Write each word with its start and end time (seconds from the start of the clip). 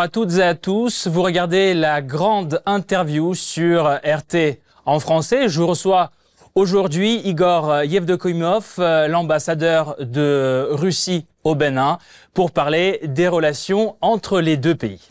Bonjour 0.00 0.08
à 0.08 0.24
toutes 0.26 0.38
et 0.38 0.42
à 0.42 0.54
tous. 0.54 1.08
Vous 1.08 1.22
regardez 1.22 1.74
la 1.74 2.00
grande 2.00 2.62
interview 2.64 3.34
sur 3.34 3.84
RT 3.84 4.56
en 4.86 4.98
français. 4.98 5.50
Je 5.50 5.60
reçois 5.60 6.10
aujourd'hui 6.54 7.20
Igor 7.26 7.82
Yevdokimov, 7.82 8.76
l'ambassadeur 8.78 9.96
de 10.02 10.68
Russie 10.70 11.26
au 11.44 11.54
Bénin, 11.54 11.98
pour 12.32 12.50
parler 12.50 13.00
des 13.04 13.28
relations 13.28 13.98
entre 14.00 14.40
les 14.40 14.56
deux 14.56 14.74
pays. 14.74 15.06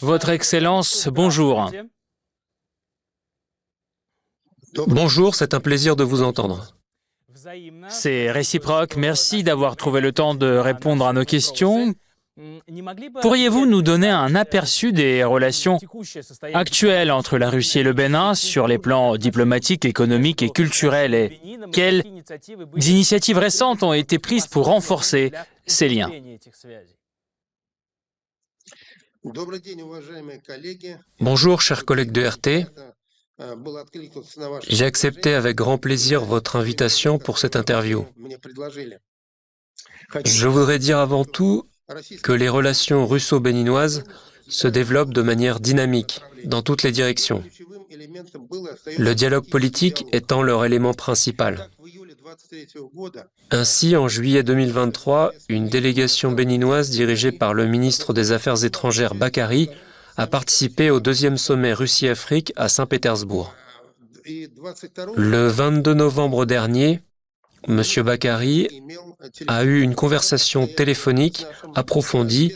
Votre 0.00 0.30
Excellence, 0.30 1.08
bonjour. 1.08 1.70
Bonjour, 4.86 5.34
c'est 5.34 5.52
un 5.52 5.60
plaisir 5.60 5.94
de 5.94 6.04
vous 6.04 6.22
entendre. 6.22 6.74
C'est 7.88 8.30
réciproque. 8.30 8.96
Merci 8.96 9.42
d'avoir 9.42 9.76
trouvé 9.76 10.00
le 10.00 10.12
temps 10.12 10.34
de 10.34 10.56
répondre 10.56 11.06
à 11.06 11.12
nos 11.12 11.26
questions. 11.26 11.94
Pourriez-vous 13.20 13.66
nous 13.66 13.82
donner 13.82 14.08
un 14.08 14.34
aperçu 14.34 14.92
des 14.92 15.22
relations 15.22 15.78
actuelles 16.54 17.10
entre 17.10 17.36
la 17.36 17.50
Russie 17.50 17.80
et 17.80 17.82
le 17.82 17.92
Bénin 17.92 18.34
sur 18.34 18.66
les 18.66 18.78
plans 18.78 19.16
diplomatiques, 19.16 19.84
économiques 19.84 20.42
et 20.42 20.48
culturels 20.48 21.14
et 21.14 21.40
quelles 21.72 22.02
initiatives 22.76 23.36
récentes 23.36 23.82
ont 23.82 23.92
été 23.92 24.18
prises 24.18 24.46
pour 24.46 24.66
renforcer 24.66 25.30
ces 25.66 25.90
liens? 25.90 26.10
Bonjour, 31.20 31.60
chers 31.60 31.84
collègues 31.84 32.12
de 32.12 32.26
RT. 32.26 32.66
J'ai 34.68 34.84
accepté 34.84 35.34
avec 35.34 35.56
grand 35.56 35.76
plaisir 35.76 36.24
votre 36.24 36.56
invitation 36.56 37.18
pour 37.18 37.38
cette 37.38 37.56
interview. 37.56 38.06
Je 40.24 40.48
voudrais 40.48 40.78
dire 40.78 40.98
avant 40.98 41.24
tout 41.24 41.64
que 42.22 42.32
les 42.32 42.48
relations 42.48 43.06
russo-béninoises 43.06 44.04
se 44.48 44.68
développent 44.68 45.14
de 45.14 45.22
manière 45.22 45.60
dynamique 45.60 46.20
dans 46.44 46.62
toutes 46.62 46.82
les 46.82 46.92
directions, 46.92 47.42
le 48.98 49.14
dialogue 49.14 49.48
politique 49.48 50.06
étant 50.12 50.42
leur 50.42 50.64
élément 50.64 50.94
principal. 50.94 51.68
Ainsi, 53.50 53.96
en 53.96 54.08
juillet 54.08 54.42
2023, 54.42 55.32
une 55.48 55.68
délégation 55.68 56.32
béninoise 56.32 56.90
dirigée 56.90 57.32
par 57.32 57.54
le 57.54 57.66
ministre 57.66 58.12
des 58.12 58.32
Affaires 58.32 58.64
étrangères 58.64 59.14
Bakary 59.14 59.68
a 60.16 60.26
participé 60.26 60.90
au 60.90 61.00
deuxième 61.00 61.38
sommet 61.38 61.72
Russie-Afrique 61.72 62.52
à 62.56 62.68
Saint-Pétersbourg. 62.68 63.54
Le 65.16 65.48
22 65.48 65.94
novembre 65.94 66.46
dernier, 66.46 67.00
M. 67.68 67.82
Bakary 68.04 68.82
a 69.46 69.64
eu 69.64 69.80
une 69.80 69.94
conversation 69.94 70.66
téléphonique 70.66 71.46
approfondie 71.74 72.54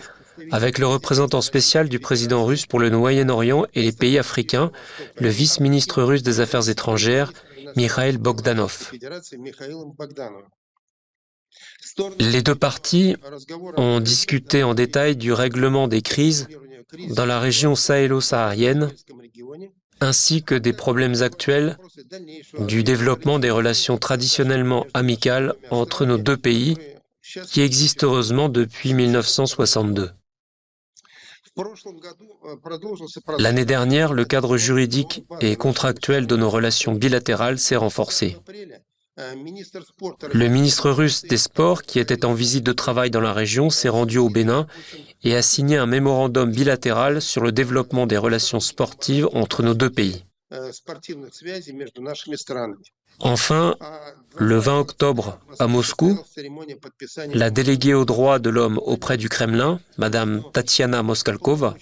avec 0.50 0.78
le 0.78 0.86
représentant 0.86 1.40
spécial 1.40 1.88
du 1.88 1.98
président 1.98 2.44
russe 2.44 2.66
pour 2.66 2.78
le 2.78 2.90
Moyen-Orient 2.90 3.66
et 3.74 3.82
les 3.82 3.92
pays 3.92 4.18
africains, 4.18 4.70
le 5.18 5.28
vice-ministre 5.28 6.02
russe 6.02 6.22
des 6.22 6.40
Affaires 6.40 6.68
étrangères, 6.68 7.32
Mikhail 7.76 8.18
Bogdanov. 8.18 8.92
Les 12.18 12.42
deux 12.42 12.54
parties 12.54 13.16
ont 13.76 14.00
discuté 14.00 14.62
en 14.62 14.74
détail 14.74 15.16
du 15.16 15.32
règlement 15.32 15.88
des 15.88 16.02
crises 16.02 16.48
dans 17.10 17.26
la 17.26 17.40
région 17.40 17.74
sahélo-saharienne, 17.74 18.90
ainsi 20.00 20.42
que 20.42 20.54
des 20.54 20.72
problèmes 20.72 21.22
actuels 21.22 21.78
du 22.66 22.82
développement 22.82 23.38
des 23.38 23.50
relations 23.50 23.98
traditionnellement 23.98 24.86
amicales 24.94 25.54
entre 25.70 26.04
nos 26.04 26.18
deux 26.18 26.36
pays, 26.36 26.76
qui 27.50 27.60
existent 27.60 28.06
heureusement 28.06 28.48
depuis 28.48 28.94
1962. 28.94 30.10
L'année 33.38 33.64
dernière, 33.64 34.12
le 34.12 34.24
cadre 34.24 34.56
juridique 34.56 35.24
et 35.40 35.56
contractuel 35.56 36.26
de 36.26 36.36
nos 36.36 36.50
relations 36.50 36.92
bilatérales 36.94 37.58
s'est 37.58 37.76
renforcé. 37.76 38.36
Le 39.18 40.48
ministre 40.48 40.90
russe 40.90 41.22
des 41.22 41.38
Sports, 41.38 41.82
qui 41.82 41.98
était 41.98 42.26
en 42.26 42.34
visite 42.34 42.64
de 42.64 42.72
travail 42.72 43.10
dans 43.10 43.22
la 43.22 43.32
région, 43.32 43.70
s'est 43.70 43.88
rendu 43.88 44.18
au 44.18 44.28
Bénin 44.28 44.66
et 45.24 45.34
a 45.34 45.40
signé 45.40 45.78
un 45.78 45.86
mémorandum 45.86 46.50
bilatéral 46.50 47.22
sur 47.22 47.42
le 47.42 47.50
développement 47.50 48.06
des 48.06 48.18
relations 48.18 48.60
sportives 48.60 49.28
entre 49.32 49.62
nos 49.62 49.72
deux 49.72 49.88
pays. 49.88 50.26
Enfin, 53.18 53.76
le 54.36 54.58
20 54.58 54.78
octobre, 54.78 55.40
à 55.58 55.66
Moscou, 55.66 56.18
la 57.32 57.50
déléguée 57.50 57.94
aux 57.94 58.04
droits 58.04 58.38
de 58.38 58.50
l'homme 58.50 58.78
auprès 58.78 59.16
du 59.16 59.28
Kremlin, 59.28 59.80
Mme 59.98 60.42
Tatiana 60.52 61.02
Moskalkova, 61.02 61.74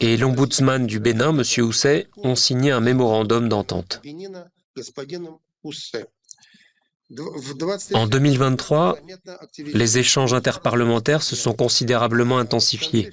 et 0.00 0.16
l'ombudsman 0.16 0.86
du 0.86 0.98
Bénin, 0.98 1.30
M. 1.30 1.42
Housset, 1.64 2.08
ont 2.16 2.34
signé 2.34 2.72
un 2.72 2.80
mémorandum 2.80 3.48
d'entente. 3.48 4.00
En 7.94 8.06
2023, 8.06 8.98
les 9.58 9.98
échanges 9.98 10.34
interparlementaires 10.34 11.22
se 11.22 11.36
sont 11.36 11.54
considérablement 11.54 12.38
intensifiés. 12.38 13.10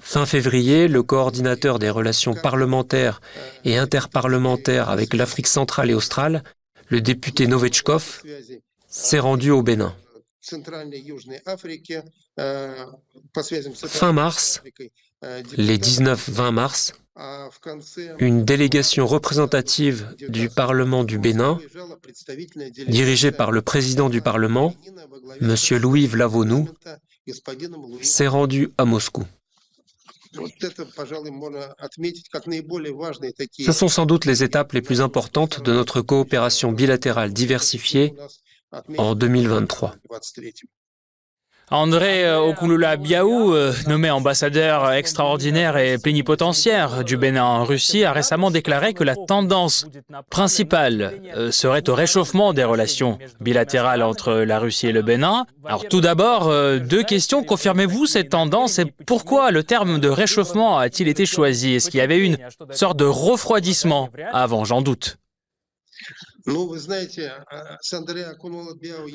Fin 0.00 0.26
février, 0.26 0.88
le 0.88 1.02
coordinateur 1.02 1.78
des 1.78 1.90
relations 1.90 2.34
parlementaires 2.34 3.20
et 3.64 3.76
interparlementaires 3.76 4.90
avec 4.90 5.14
l'Afrique 5.14 5.46
centrale 5.46 5.90
et 5.90 5.94
australe, 5.94 6.42
le 6.88 7.00
député 7.00 7.46
Novechkov, 7.46 8.22
s'est 8.88 9.18
rendu 9.20 9.50
au 9.50 9.62
Bénin. 9.62 9.94
Fin 13.86 14.12
mars, 14.12 14.62
les 15.56 15.78
19-20 15.78 16.50
mars, 16.50 16.92
une 18.18 18.44
délégation 18.44 19.06
représentative 19.06 20.14
du 20.28 20.48
Parlement 20.48 21.04
du 21.04 21.18
Bénin, 21.18 21.58
dirigée 22.88 23.30
par 23.30 23.52
le 23.52 23.62
président 23.62 24.08
du 24.08 24.20
Parlement, 24.20 24.74
M. 25.40 25.54
Louis 25.80 26.06
Vlavonou, 26.08 26.68
s'est 28.00 28.26
rendue 28.26 28.70
à 28.78 28.84
Moscou. 28.84 29.24
Ce 33.58 33.72
sont 33.72 33.88
sans 33.88 34.06
doute 34.06 34.24
les 34.24 34.42
étapes 34.42 34.72
les 34.72 34.82
plus 34.82 35.00
importantes 35.00 35.62
de 35.62 35.72
notre 35.72 36.00
coopération 36.00 36.72
bilatérale 36.72 37.32
diversifiée 37.32 38.14
en 38.98 39.14
2023. 39.14 39.96
André 41.70 42.26
euh, 42.26 42.40
Okulula 42.40 42.96
Biaou, 42.96 43.54
euh, 43.54 43.72
nommé 43.86 44.10
ambassadeur 44.10 44.92
extraordinaire 44.92 45.78
et 45.78 45.96
plénipotentiaire 45.96 47.02
du 47.02 47.16
Bénin 47.16 47.44
en 47.44 47.64
Russie, 47.64 48.04
a 48.04 48.12
récemment 48.12 48.50
déclaré 48.50 48.92
que 48.92 49.04
la 49.04 49.16
tendance 49.16 49.86
principale 50.28 51.22
euh, 51.34 51.50
serait 51.50 51.88
au 51.88 51.94
réchauffement 51.94 52.52
des 52.52 52.64
relations 52.64 53.18
bilatérales 53.40 54.02
entre 54.02 54.34
la 54.34 54.58
Russie 54.58 54.88
et 54.88 54.92
le 54.92 55.02
Bénin. 55.02 55.46
Alors 55.64 55.88
tout 55.88 56.00
d'abord, 56.00 56.52
deux 56.80 57.04
questions. 57.04 57.44
Confirmez-vous 57.44 58.06
cette 58.06 58.30
tendance 58.30 58.78
et 58.78 58.84
pourquoi 59.06 59.50
le 59.50 59.62
terme 59.62 59.98
de 59.98 60.08
réchauffement 60.08 60.78
a-t-il 60.78 61.08
été 61.08 61.24
choisi? 61.24 61.74
Est-ce 61.74 61.90
qu'il 61.90 61.98
y 61.98 62.02
avait 62.02 62.18
une 62.18 62.36
sorte 62.70 62.98
de 62.98 63.04
refroidissement 63.04 64.10
avant? 64.32 64.64
J'en 64.64 64.82
doute. 64.82 65.16
Vous 66.46 66.76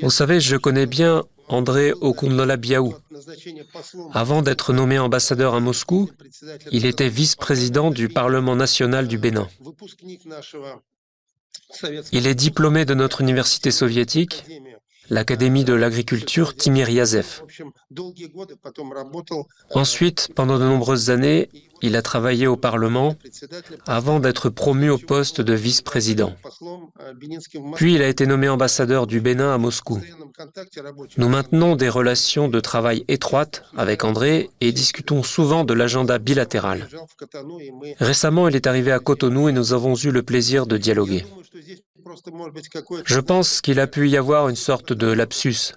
savez, 0.10 0.40
je 0.40 0.56
connais 0.56 0.86
bien 0.86 1.24
André 1.48 1.94
Okunlola 2.02 2.58
Biaou. 2.58 2.96
Avant 4.14 4.42
d'être 4.42 4.74
nommé 4.74 5.00
ambassadeur 5.00 5.56
à 5.56 5.60
Moscou, 5.60 6.10
il 6.72 6.86
était 6.86 7.10
vice-président 7.10 7.92
du 7.92 8.10
Parlement 8.10 8.56
national 8.56 9.08
du 9.08 9.18
Bénin. 9.18 9.48
Il 12.12 12.28
est 12.28 12.36
diplômé 12.36 12.86
de 12.86 12.94
notre 12.94 13.22
université 13.22 13.72
soviétique, 13.72 14.46
l'Académie 15.10 15.64
de 15.64 15.74
l'agriculture 15.74 16.56
Timir 16.56 16.90
Yazev. 16.90 17.42
Ensuite, 19.72 20.30
pendant 20.36 20.60
de 20.60 20.66
nombreuses 20.66 21.10
années, 21.10 21.50
il 21.82 21.96
a 21.96 22.02
travaillé 22.02 22.48
au 22.48 22.58
Parlement 22.58 23.16
avant 23.86 24.20
d'être 24.20 24.50
promu 24.50 24.90
au 24.90 24.98
poste 24.98 25.42
de 25.42 25.54
vice-président. 25.54 26.34
Puis 27.76 27.96
il 27.96 28.02
a 28.02 28.08
été 28.08 28.26
nommé 28.26 28.50
ambassadeur 28.50 29.08
du 29.08 29.22
Bénin 29.22 29.54
à 29.54 29.58
Moscou. 29.58 30.02
Nous 31.18 31.30
maintenons 31.30 31.76
des 31.76 31.90
relations 31.90 32.48
de 32.48 32.60
travail 32.60 33.04
étroites 33.08 33.64
avec 33.76 34.04
André 34.04 34.50
et 34.62 34.72
discutons 34.72 35.24
souvent 35.24 35.64
de 35.64 35.74
l'agenda 35.74 36.20
bilatéral. 36.20 36.88
Récemment, 38.00 38.48
il 38.48 38.56
est 38.56 38.68
arrivé 38.68 38.92
à 38.92 39.00
Cotonou 39.00 39.50
et 39.50 39.52
nous 39.52 39.74
avons 39.74 39.96
eu 39.96 40.12
le 40.12 40.24
plaisir 40.24 40.68
de 40.68 40.78
dialoguer. 40.78 41.26
Je 43.06 43.20
pense 43.20 43.62
qu'il 43.62 43.80
a 43.80 43.88
pu 43.88 44.10
y 44.10 44.18
avoir 44.18 44.50
une 44.50 44.56
sorte 44.56 44.94
de 44.94 45.08
lapsus. 45.08 45.74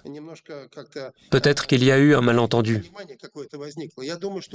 Peut-être 1.29 1.67
qu'il 1.67 1.83
y 1.83 1.91
a 1.91 1.97
eu 1.97 2.15
un 2.15 2.21
malentendu. 2.21 2.83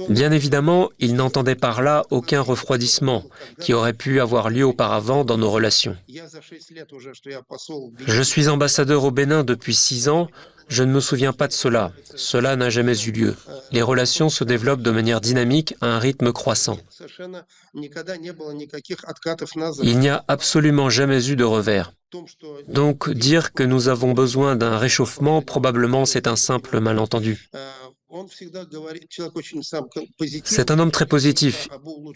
Bien 0.09 0.31
évidemment, 0.31 0.89
il 0.99 1.15
n'entend 1.15 1.36
par 1.55 1.81
là 1.81 2.03
aucun 2.09 2.41
refroidissement 2.41 3.23
qui 3.59 3.73
aurait 3.73 3.93
pu 3.93 4.19
avoir 4.19 4.49
lieu 4.49 4.65
auparavant 4.65 5.25
dans 5.25 5.37
nos 5.37 5.51
relations. 5.51 5.95
Je 8.07 8.21
suis 8.21 8.47
ambassadeur 8.47 9.03
au 9.03 9.11
Bénin 9.11 9.43
depuis 9.43 9.75
six 9.75 10.09
ans. 10.09 10.27
Je 10.69 10.83
ne 10.83 10.91
me 10.91 10.99
souviens 10.99 11.31
pas 11.31 11.47
de 11.47 11.53
cela. 11.53 11.93
Cela 12.15 12.55
n'a 12.57 12.69
jamais 12.69 12.99
eu 13.01 13.11
lieu. 13.11 13.35
Les 13.71 13.81
relations 13.81 14.29
se 14.29 14.43
développent 14.43 14.81
de 14.81 14.91
manière 14.91 15.21
dynamique 15.21 15.75
à 15.79 15.87
un 15.87 15.99
rythme 15.99 16.33
croissant. 16.33 16.77
Il 19.83 19.99
n'y 19.99 20.09
a 20.09 20.25
absolument 20.27 20.89
jamais 20.89 21.29
eu 21.29 21.35
de 21.37 21.43
revers. 21.45 21.93
Donc 22.67 23.09
dire 23.09 23.53
que 23.53 23.63
nous 23.63 23.87
avons 23.87 24.13
besoin 24.13 24.55
d'un 24.55 24.77
réchauffement, 24.77 25.41
probablement 25.41 26.05
c'est 26.05 26.27
un 26.27 26.35
simple 26.35 26.79
malentendu. 26.79 27.49
C'est 30.43 30.71
un 30.71 30.79
homme 30.79 30.91
très 30.91 31.05
positif. 31.05 31.67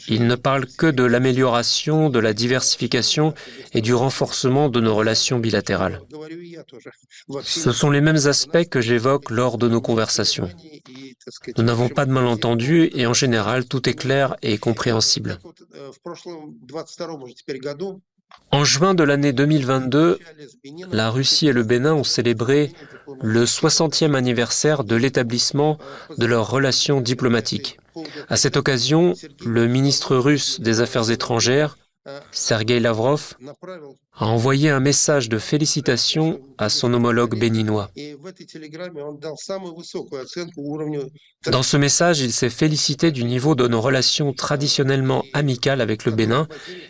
Il 0.07 0.25
ne 0.25 0.35
parle 0.35 0.65
que 0.65 0.87
de 0.87 1.03
l'amélioration, 1.03 2.09
de 2.09 2.19
la 2.19 2.33
diversification 2.33 3.33
et 3.73 3.81
du 3.81 3.93
renforcement 3.93 4.69
de 4.69 4.79
nos 4.79 4.95
relations 4.95 5.39
bilatérales. 5.39 6.01
Ce 7.43 7.71
sont 7.71 7.89
les 7.89 8.01
mêmes 8.01 8.27
aspects 8.27 8.69
que 8.69 8.79
j'évoque 8.79 9.29
lors 9.31 9.57
de 9.57 9.67
nos 9.67 9.81
conversations. 9.81 10.49
Nous 11.57 11.63
n'avons 11.63 11.89
pas 11.89 12.05
de 12.05 12.11
malentendu 12.11 12.89
et 12.93 13.05
en 13.05 13.13
général 13.13 13.65
tout 13.65 13.89
est 13.89 13.93
clair 13.93 14.35
et 14.41 14.57
compréhensible. 14.57 15.39
En 18.51 18.63
juin 18.63 18.93
de 18.93 19.03
l'année 19.03 19.33
2022, 19.33 20.19
la 20.91 21.09
Russie 21.09 21.47
et 21.47 21.53
le 21.53 21.63
Bénin 21.63 21.93
ont 21.93 22.03
célébré 22.03 22.71
le 23.21 23.45
60e 23.45 24.15
anniversaire 24.15 24.83
de 24.83 24.95
l'établissement 24.95 25.77
de 26.17 26.25
leurs 26.25 26.49
relations 26.49 27.01
diplomatiques. 27.01 27.77
À 28.29 28.37
cette 28.37 28.57
occasion, 28.57 29.13
le 29.45 29.67
ministre 29.67 30.15
russe 30.15 30.61
des 30.61 30.79
Affaires 30.79 31.11
étrangères 31.11 31.77
Sergei 32.31 32.79
Lavrov 32.79 33.35
a 34.15 34.25
envoyé 34.25 34.69
un 34.69 34.79
message 34.79 35.29
de 35.29 35.37
félicitations 35.37 36.41
à 36.57 36.69
son 36.69 36.93
homologue 36.93 37.39
béninois. 37.39 37.91
Dans 41.45 41.63
ce 41.63 41.77
message, 41.77 42.19
il 42.21 42.33
s'est 42.33 42.49
félicité 42.49 43.11
du 43.11 43.23
niveau 43.23 43.53
de 43.53 43.67
nos 43.67 43.81
relations 43.81 44.33
traditionnellement 44.33 45.23
amicales 45.33 45.79
avec 45.79 46.05
le 46.05 46.11
Bénin, 46.11 46.47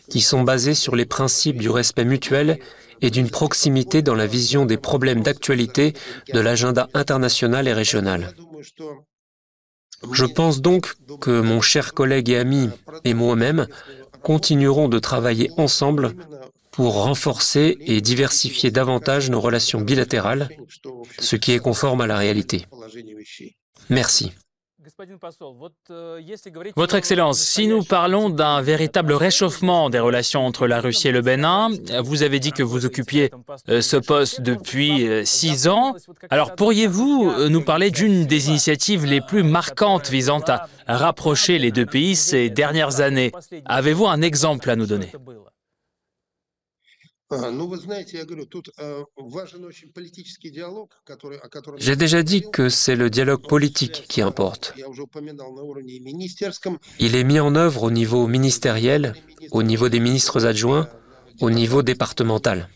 qui 0.09 0.21
sont 0.21 0.43
basées 0.43 0.75
sur 0.75 0.95
les 0.95 1.05
principes 1.05 1.57
du 1.57 1.69
respect 1.69 2.05
mutuel 2.05 2.59
et 3.01 3.09
d'une 3.09 3.29
proximité 3.29 4.01
dans 4.01 4.15
la 4.15 4.27
vision 4.27 4.65
des 4.65 4.77
problèmes 4.77 5.21
d'actualité 5.21 5.93
de 6.33 6.39
l'agenda 6.39 6.89
international 6.93 7.67
et 7.67 7.73
régional. 7.73 8.33
Je 10.11 10.25
pense 10.25 10.61
donc 10.61 10.93
que 11.19 11.41
mon 11.41 11.61
cher 11.61 11.93
collègue 11.93 12.29
et 12.29 12.37
ami 12.37 12.69
et 13.03 13.13
moi-même 13.13 13.67
continuerons 14.23 14.87
de 14.87 14.99
travailler 14.99 15.51
ensemble 15.57 16.15
pour 16.71 17.03
renforcer 17.03 17.77
et 17.81 18.01
diversifier 18.01 18.71
davantage 18.71 19.29
nos 19.29 19.41
relations 19.41 19.81
bilatérales, 19.81 20.49
ce 21.19 21.35
qui 21.35 21.51
est 21.51 21.59
conforme 21.59 22.01
à 22.01 22.07
la 22.07 22.17
réalité. 22.17 22.65
Merci. 23.89 24.31
Votre 26.75 26.95
Excellence, 26.95 27.39
si 27.39 27.67
nous 27.67 27.83
parlons 27.83 28.29
d'un 28.29 28.61
véritable 28.61 29.13
réchauffement 29.13 29.89
des 29.89 29.99
relations 29.99 30.45
entre 30.45 30.67
la 30.67 30.79
Russie 30.79 31.07
et 31.07 31.11
le 31.11 31.21
Bénin, 31.21 31.69
vous 32.03 32.23
avez 32.23 32.39
dit 32.39 32.51
que 32.51 32.61
vous 32.61 32.85
occupiez 32.85 33.31
euh, 33.69 33.81
ce 33.81 33.97
poste 33.97 34.41
depuis 34.41 35.07
euh, 35.07 35.25
six 35.25 35.67
ans. 35.67 35.95
Alors 36.29 36.55
pourriez-vous 36.55 37.31
euh, 37.31 37.49
nous 37.49 37.63
parler 37.63 37.89
d'une 37.89 38.25
des 38.25 38.49
initiatives 38.49 39.05
les 39.05 39.21
plus 39.21 39.43
marquantes 39.43 40.09
visant 40.09 40.41
à 40.47 40.67
rapprocher 40.87 41.57
les 41.57 41.71
deux 41.71 41.85
pays 41.85 42.15
ces 42.15 42.49
dernières 42.49 43.01
années? 43.01 43.31
Avez-vous 43.65 44.07
un 44.07 44.21
exemple 44.21 44.69
à 44.69 44.75
nous 44.75 44.85
donner? 44.85 45.11
J'ai 51.77 51.95
déjà 51.95 52.23
dit 52.23 52.43
que 52.51 52.69
c'est 52.69 52.95
le 52.95 53.09
dialogue 53.09 53.47
politique 53.47 54.05
qui 54.07 54.21
importe. 54.21 54.73
Il 56.99 57.15
est 57.15 57.23
mis 57.23 57.39
en 57.39 57.55
œuvre 57.55 57.83
au 57.83 57.91
niveau 57.91 58.27
ministériel, 58.27 59.13
au 59.51 59.63
niveau 59.63 59.89
des 59.89 59.99
ministres 59.99 60.45
adjoints, 60.45 60.89
au 61.39 61.49
niveau 61.49 61.83
départemental. 61.83 62.69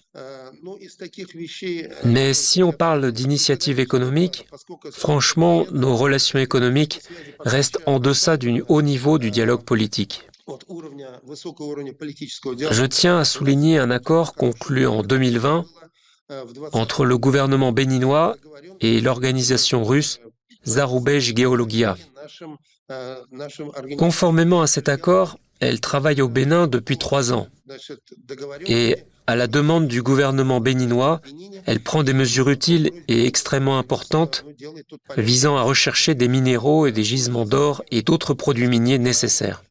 Mais 2.06 2.34
si 2.34 2.64
on 2.64 2.72
parle 2.72 3.12
d'initiative 3.12 3.80
économique, 3.80 4.48
franchement, 4.92 5.66
nos 5.72 5.96
relations 5.96 6.40
économiques 6.40 7.02
restent 7.40 7.80
en 7.86 8.00
deçà 8.00 8.38
du 8.38 8.64
haut 8.68 8.82
niveau 8.82 9.20
du 9.20 9.32
dialogue 9.32 9.64
politique. 9.64 10.28
Je 12.72 12.86
tiens 12.86 13.18
à 13.18 13.26
souligner 13.26 13.80
un 13.80 13.90
accord 13.90 14.36
conclu 14.36 14.86
en 14.86 15.02
2020 15.02 15.66
entre 16.74 17.06
le 17.06 17.18
gouvernement 17.18 17.72
béninois 17.72 18.38
et 18.80 19.02
l'organisation 19.02 19.84
russe 19.84 20.20
Zarubej 20.66 21.36
Geologia. 21.36 21.98
Conformément 23.98 24.62
à 24.62 24.68
cet 24.68 24.90
accord, 24.90 25.38
elle 25.60 25.80
travaille 25.80 26.22
au 26.22 26.30
Bénin 26.30 26.68
depuis 26.68 26.98
trois 26.98 27.34
ans. 27.34 27.48
Et 28.68 28.98
à 29.28 29.36
la 29.36 29.48
demande 29.48 29.88
du 29.88 30.04
gouvernement 30.04 30.60
béninois, 30.60 31.22
elle 31.66 31.80
prend 31.80 32.04
des 32.04 32.14
mesures 32.14 32.50
utiles 32.50 32.92
et 33.08 33.26
extrêmement 33.26 33.80
importantes 33.80 34.46
visant 35.18 35.58
à 35.58 35.64
rechercher 35.64 36.14
des 36.14 36.28
minéraux 36.28 36.86
et 36.86 36.92
des 36.92 37.04
gisements 37.04 37.46
d'or 37.46 37.84
et 37.90 38.04
d'autres 38.04 38.36
produits 38.36 38.68
miniers 38.68 39.00
nécessaires. 39.00 39.64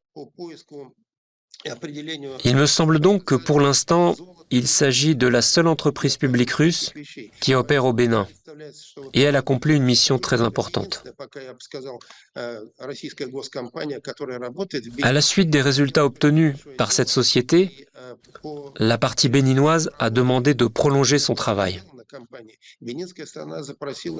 Il 2.44 2.56
me 2.56 2.66
semble 2.66 2.98
donc 3.00 3.24
que 3.24 3.34
pour 3.34 3.60
l'instant, 3.60 4.14
il 4.50 4.68
s'agit 4.68 5.16
de 5.16 5.26
la 5.26 5.42
seule 5.42 5.66
entreprise 5.66 6.16
publique 6.16 6.50
russe 6.52 6.92
qui 7.40 7.54
opère 7.54 7.84
au 7.84 7.92
Bénin. 7.92 8.28
Et 9.14 9.22
elle 9.22 9.36
accomplit 9.36 9.74
une 9.74 9.82
mission 9.82 10.18
très 10.18 10.42
importante. 10.42 11.02
À 15.02 15.12
la 15.12 15.20
suite 15.20 15.50
des 15.50 15.62
résultats 15.62 16.04
obtenus 16.04 16.56
par 16.76 16.92
cette 16.92 17.08
société, 17.08 17.88
la 18.78 18.98
partie 18.98 19.28
béninoise 19.28 19.90
a 19.98 20.10
demandé 20.10 20.54
de 20.54 20.66
prolonger 20.66 21.18
son 21.18 21.34
travail. 21.34 21.82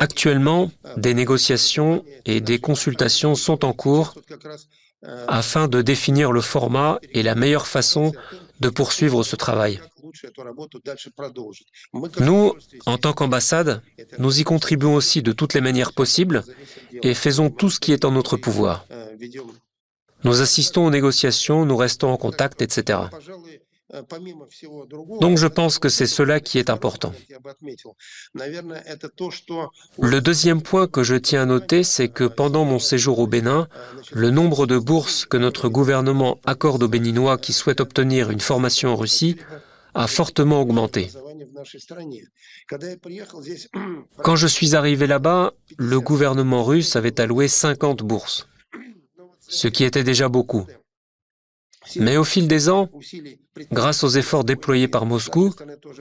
Actuellement, 0.01 0.71
des 0.97 1.15
négociations 1.15 2.05
et 2.25 2.41
des 2.41 2.59
consultations 2.59 3.35
sont 3.35 3.65
en 3.65 3.73
cours 3.73 4.15
afin 5.29 5.69
de 5.69 5.83
définir 5.83 6.33
le 6.33 6.41
format 6.41 6.99
et 7.13 7.23
la 7.23 7.35
meilleure 7.35 7.67
façon 7.67 8.13
de 8.61 8.69
poursuivre 8.69 9.23
ce 9.23 9.37
travail. 9.37 9.81
Nous, 12.21 12.53
en 12.87 12.99
tant 12.99 13.13
qu'ambassade, 13.13 13.83
nous 14.19 14.41
y 14.41 14.45
contribuons 14.45 14.95
aussi 14.95 15.23
de 15.23 15.33
toutes 15.33 15.55
les 15.55 15.61
manières 15.61 15.93
possibles 15.93 16.45
et 17.03 17.15
faisons 17.15 17.51
tout 17.51 17.71
ce 17.71 17.81
qui 17.81 17.93
est 17.93 18.05
en 18.05 18.13
notre 18.13 18.37
pouvoir. 18.37 18.87
Nous 20.25 20.41
assistons 20.41 20.87
aux 20.87 20.91
négociations, 20.91 21.67
nous 21.67 21.77
restons 21.77 22.11
en 22.11 22.17
contact, 22.17 22.63
etc. 22.63 23.01
Donc 25.21 25.39
je 25.39 25.47
pense 25.47 25.79
que 25.79 25.89
c'est 25.89 26.07
cela 26.07 26.41
qui 26.41 26.59
est 26.59 26.71
important. 26.71 27.13
Le 29.99 30.21
deuxième 30.21 30.63
point 30.63 30.87
que 30.87 31.03
je 31.03 31.15
tiens 31.15 31.43
à 31.43 31.47
noter, 31.47 31.85
c'est 31.85 32.09
que 32.09 32.25
pendant 32.25 32.65
mon 32.65 32.79
séjour 32.79 33.19
au 33.19 33.27
Bénin, 33.27 33.69
le 34.13 34.31
nombre 34.31 34.67
de 34.67 34.79
bourses 34.79 35.27
que 35.27 35.37
notre 35.37 35.69
gouvernement 35.69 36.39
accorde 36.45 36.83
aux 36.83 36.89
Béninois 36.89 37.39
qui 37.39 37.53
souhaitent 37.53 37.81
obtenir 37.81 38.31
une 38.31 38.41
formation 38.41 38.91
en 38.91 38.97
Russie 38.97 39.37
a 39.95 40.07
fortement 40.07 40.61
augmenté. 40.61 41.11
Quand 44.23 44.37
je 44.37 44.47
suis 44.47 44.75
arrivé 44.75 45.07
là-bas, 45.07 45.53
le 45.79 46.01
gouvernement 46.01 46.65
russe 46.65 46.97
avait 46.97 47.21
alloué 47.21 47.49
50 47.49 48.03
bourses, 48.03 48.49
ce 49.41 49.69
qui 49.69 49.85
était 49.85 50.05
déjà 50.05 50.29
beaucoup. 50.29 50.67
Mais 51.97 52.17
au 52.17 52.25
fil 52.25 52.49
des 52.49 52.69
ans, 52.69 52.89
grâce 53.73 54.05
aux 54.05 54.09
efforts 54.09 54.45
déployés 54.45 54.89
par 54.89 55.07
Moscou, 55.07 55.55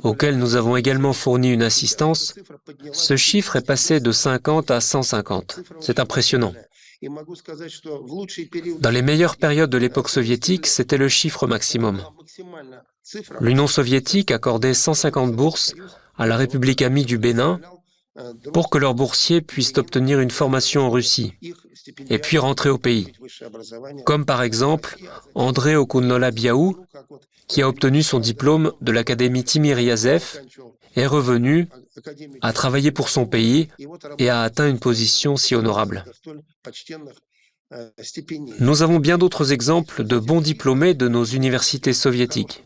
auxquels 0.04 0.38
nous 0.38 0.56
avons 0.56 0.78
également 0.78 1.14
fourni 1.14 1.52
une 1.52 1.64
assistance, 1.64 2.36
ce 2.92 3.16
chiffre 3.16 3.56
est 3.56 3.66
passé 3.66 4.00
de 4.00 4.12
50 4.12 4.72
à 4.72 4.82
150. 4.82 5.60
C'est 5.80 6.00
impressionnant. 6.00 6.54
Dans 8.80 8.90
les 8.90 9.02
meilleures 9.02 9.36
périodes 9.38 9.70
de 9.70 9.78
l'époque 9.78 10.10
soviétique, 10.10 10.68
c'était 10.68 10.98
le 10.98 11.10
chiffre 11.10 11.48
maximum. 11.48 12.02
L'Union 13.42 13.68
soviétique 13.68 14.32
accordait 14.32 14.74
150 14.74 15.34
bourses 15.34 15.76
à 16.18 16.26
la 16.26 16.38
République 16.38 16.82
amie 16.82 17.06
du 17.06 17.18
Bénin 17.18 17.60
pour 18.54 18.70
que 18.70 18.78
leurs 18.78 18.94
boursiers 18.94 19.42
puissent 19.42 19.78
obtenir 19.78 20.20
une 20.20 20.32
formation 20.32 20.82
en 20.84 20.92
Russie 20.92 21.34
et 22.10 22.20
puis 22.20 22.38
rentrer 22.38 22.70
au 22.70 22.78
pays. 22.78 23.12
Comme 24.06 24.26
par 24.26 24.44
exemple 24.44 24.98
André 25.36 25.76
Okunlola 25.76 26.32
Biaou, 26.32 26.78
qui 27.48 27.62
a 27.62 27.68
obtenu 27.68 28.04
son 28.04 28.20
diplôme 28.20 28.74
de 28.82 28.92
l'Académie 28.92 29.44
Timiriazev, 29.44 30.42
est 30.96 31.08
revenu, 31.08 31.68
a 32.42 32.54
travaillé 32.54 32.92
pour 32.92 33.10
son 33.10 33.26
pays 33.26 33.68
et 34.20 34.30
a 34.30 34.42
atteint 34.42 34.70
une 34.70 34.80
position 34.80 35.36
si 35.36 35.56
honorable. 35.56 36.06
Nous 38.60 38.84
avons 38.84 39.00
bien 39.00 39.18
d'autres 39.18 39.52
exemples 39.52 40.04
de 40.04 40.20
bons 40.20 40.42
diplômés 40.42 40.94
de 40.94 41.08
nos 41.08 41.26
universités 41.26 41.94
soviétiques. 41.94 42.64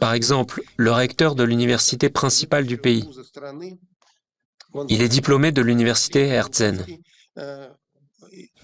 Par 0.00 0.14
exemple, 0.14 0.62
le 0.76 0.90
recteur 0.90 1.34
de 1.34 1.44
l'université 1.44 2.08
principale 2.08 2.66
du 2.66 2.78
pays. 2.78 3.08
Il 4.88 5.02
est 5.02 5.08
diplômé 5.08 5.52
de 5.52 5.62
l'université 5.62 6.28
Herzl 6.28 6.84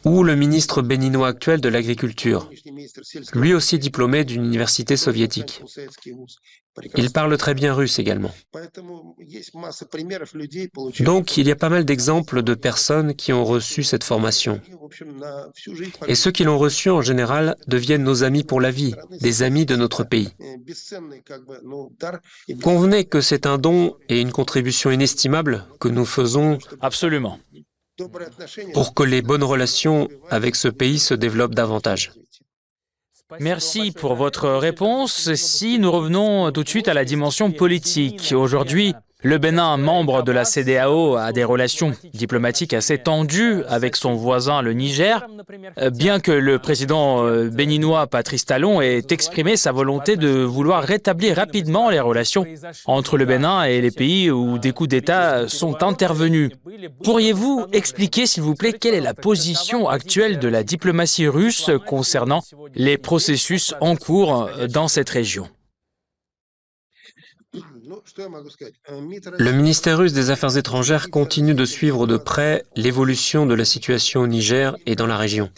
ou 0.05 0.23
le 0.23 0.37
ministre 0.37 0.83
béninois 0.83 1.29
actuel 1.29 1.61
de 1.61 1.69
l'Agriculture, 1.69 2.51
lui 3.33 3.55
aussi 3.55 3.79
diplômé 3.79 4.25
d'une 4.25 4.45
université 4.45 4.97
soviétique. 4.97 5.63
Il 6.97 7.13
parle 7.13 7.37
très 7.37 7.55
bien 7.55 7.73
russe 7.73 7.99
également. 7.99 8.33
Donc 11.01 11.37
il 11.37 11.47
y 11.47 11.53
a 11.53 11.57
pas 11.57 11.69
mal 11.69 11.85
d'exemples 11.85 12.43
de 12.43 12.55
personnes 12.55 13.15
qui 13.15 13.33
ont 13.33 13.45
reçu 13.45 13.85
cette 13.85 14.03
formation. 14.03 14.61
Et 16.09 16.17
ceux 16.17 16.33
qui 16.33 16.45
l'ont 16.45 16.59
reçue 16.59 16.91
en 16.91 17.01
général 17.01 17.57
deviennent 17.69 18.03
nos 18.03 18.25
amis 18.25 18.43
pour 18.43 18.61
la 18.61 18.73
vie, 18.73 18.95
des 19.21 19.43
amis 19.43 19.67
de 19.67 19.77
notre 19.77 20.03
pays. 20.03 20.31
Convenez 22.63 23.05
que 23.05 23.21
c'est 23.21 23.47
un 23.47 23.59
don 23.59 23.97
et 24.09 24.21
une 24.21 24.33
contribution 24.33 24.91
inestimable 24.91 25.65
que 25.79 25.89
nous 25.89 26.05
faisons 26.05 26.59
Absolument 26.81 27.39
pour 28.73 28.95
que 28.95 29.03
les 29.03 29.23
bonnes 29.23 29.45
relations 29.45 30.09
avec 30.31 30.57
ce 30.57 30.69
pays 30.69 30.99
se 30.99 31.15
développent 31.15 31.55
davantage. 31.55 32.13
Merci 33.41 33.93
pour 33.93 34.15
votre 34.15 34.49
réponse. 34.51 35.33
Si 35.35 35.79
nous 35.79 35.91
revenons 35.91 36.51
tout 36.53 36.63
de 36.63 36.69
suite 36.69 36.89
à 36.89 36.95
la 36.95 37.05
dimension 37.05 37.51
politique, 37.51 38.35
aujourd'hui, 38.37 38.95
le 39.27 39.39
Bénin, 39.39 39.79
membre 39.79 40.23
de 40.23 40.33
la 40.33 40.45
CDAO, 40.45 41.17
a 41.17 41.33
des 41.33 41.45
relations 41.45 41.93
diplomatiques 42.13 42.75
assez 42.75 42.99
tendues 42.99 43.65
avec 43.69 43.97
son 43.97 44.13
voisin 44.17 44.61
le 44.61 44.75
Niger, 44.75 45.27
euh, 45.81 45.89
bien 45.89 46.21
que 46.21 46.31
le 46.31 46.59
président 46.59 47.25
euh, 47.25 47.49
béninois 47.49 48.07
Patrice 48.07 48.45
Talon 48.45 48.83
ait 48.83 49.01
exprimé 49.09 49.57
sa 49.57 49.73
volonté 49.73 50.19
de 50.19 50.29
vouloir 50.43 50.83
rétablir 50.85 51.37
rapidement 51.37 51.89
les 51.89 52.01
relations 52.01 52.45
entre 52.85 53.17
le 53.17 53.25
Bénin 53.25 53.65
et 53.65 53.81
les 53.81 53.91
pays 53.91 54.31
où 54.31 54.59
des 54.59 54.73
coups 54.73 54.91
d'État 54.91 55.49
sont 55.49 55.83
intervenus. 55.83 56.51
Pourriez-vous 57.03 57.67
expliquer, 57.73 58.27
s'il 58.27 58.43
vous 58.43 58.55
plaît, 58.55 58.73
quelle 58.73 58.95
est 58.95 59.01
la 59.01 59.15
position 59.15 59.89
actuelle 59.89 60.39
de 60.39 60.49
la 60.49 60.63
diplomatie 60.63 61.29
russe 61.29 61.71
concernant 61.87 62.43
les 62.75 62.99
processus 62.99 63.75
en 63.81 63.97
cours 63.97 64.49
dans 64.69 64.89
cette 64.89 65.11
région? 65.11 65.49
Le 69.39 69.53
ministère 69.53 69.99
russe 69.99 70.13
des 70.13 70.31
Affaires 70.31 70.57
étrangères 70.57 71.11
continue 71.11 71.55
de 71.55 71.65
suivre 71.65 72.07
de 72.07 72.17
près 72.17 72.65
l'évolution 72.75 73.47
de 73.47 73.55
la 73.55 73.65
situation 73.65 74.23
au 74.23 74.27
Niger 74.27 74.77
et 74.87 74.97
dans 74.97 75.07
la 75.07 75.17
région. 75.17 75.51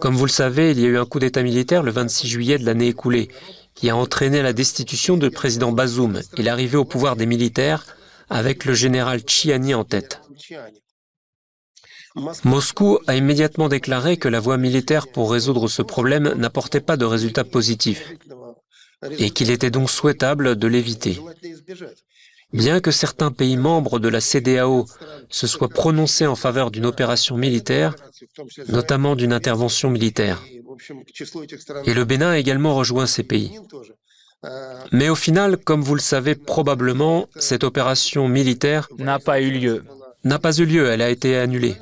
Comme 0.00 0.16
vous 0.16 0.24
le 0.24 0.30
savez, 0.30 0.72
il 0.72 0.80
y 0.80 0.84
a 0.84 0.88
eu 0.88 0.98
un 0.98 1.04
coup 1.04 1.20
d'État 1.20 1.42
militaire 1.42 1.82
le 1.82 1.92
26 1.92 2.26
juillet 2.26 2.58
de 2.58 2.64
l'année 2.64 2.88
écoulée, 2.88 3.28
qui 3.74 3.90
a 3.90 3.96
entraîné 3.96 4.42
la 4.42 4.52
destitution 4.52 5.16
du 5.16 5.30
président 5.30 5.70
Bazoum 5.70 6.20
et 6.36 6.42
l'arrivée 6.42 6.78
au 6.78 6.84
pouvoir 6.84 7.14
des 7.14 7.26
militaires 7.26 7.95
avec 8.28 8.64
le 8.64 8.74
général 8.74 9.20
Chiani 9.26 9.74
en 9.74 9.84
tête. 9.84 10.20
Moscou 12.44 12.98
a 13.06 13.14
immédiatement 13.14 13.68
déclaré 13.68 14.16
que 14.16 14.28
la 14.28 14.40
voie 14.40 14.56
militaire 14.56 15.08
pour 15.08 15.30
résoudre 15.30 15.68
ce 15.68 15.82
problème 15.82 16.32
n'apportait 16.34 16.80
pas 16.80 16.96
de 16.96 17.04
résultats 17.04 17.44
positifs 17.44 18.14
et 19.18 19.30
qu'il 19.30 19.50
était 19.50 19.70
donc 19.70 19.90
souhaitable 19.90 20.56
de 20.56 20.66
l'éviter. 20.66 21.20
Bien 22.52 22.80
que 22.80 22.90
certains 22.90 23.32
pays 23.32 23.56
membres 23.56 23.98
de 23.98 24.08
la 24.08 24.20
CDAO 24.20 24.86
se 25.28 25.46
soient 25.46 25.68
prononcés 25.68 26.26
en 26.26 26.36
faveur 26.36 26.70
d'une 26.70 26.86
opération 26.86 27.36
militaire, 27.36 27.94
notamment 28.68 29.16
d'une 29.16 29.32
intervention 29.32 29.90
militaire, 29.90 30.42
et 31.84 31.94
le 31.94 32.04
Bénin 32.04 32.30
a 32.30 32.38
également 32.38 32.74
rejoint 32.74 33.06
ces 33.06 33.24
pays. 33.24 33.58
Mais 34.92 35.08
au 35.08 35.14
final, 35.14 35.56
comme 35.56 35.82
vous 35.82 35.94
le 35.94 36.00
savez 36.00 36.34
probablement, 36.34 37.28
cette 37.36 37.64
opération 37.64 38.28
militaire 38.28 38.88
n'a 38.98 39.18
pas 39.18 39.40
eu 39.40 39.50
lieu. 39.50 39.84
N'a 40.24 40.38
pas 40.38 40.56
eu 40.56 40.64
lieu, 40.66 40.88
elle 40.88 41.02
a 41.02 41.10
été 41.10 41.36
annulée. 41.36 41.76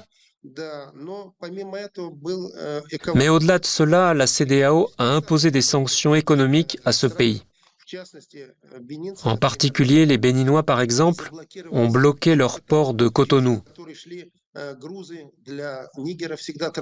Mais 3.14 3.28
au-delà 3.28 3.59
de 3.59 3.66
cela, 3.66 4.14
la 4.14 4.26
CDAO 4.26 4.90
a 4.99 5.04
imposé 5.04 5.50
des 5.50 5.62
sanctions 5.62 6.14
économiques 6.14 6.78
à 6.85 6.92
ce 6.92 7.06
pays. 7.06 7.42
En 9.25 9.37
particulier, 9.37 10.06
les 10.06 10.18
Béninois, 10.18 10.62
par 10.62 10.80
exemple, 10.80 11.30
ont 11.71 11.88
bloqué 11.88 12.35
leur 12.35 12.61
port 12.61 12.94
de 12.94 13.09
Cotonou, 13.09 13.62